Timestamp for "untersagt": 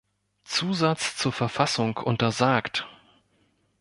1.97-2.87